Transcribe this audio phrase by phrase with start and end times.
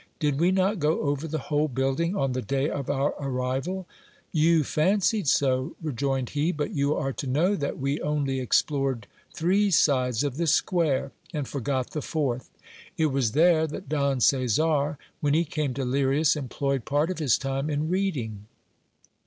[0.19, 3.85] Did we not go over the whole building on the day of our arrival?
[4.31, 9.69] You fancied so, rejoined he; but you are to know that we only explored three
[9.69, 12.49] sides of the square, and forgot the fourth.
[12.97, 17.37] It was there that Don Caesar, when he came to Lirias, employed part of his
[17.37, 18.47] time in reading.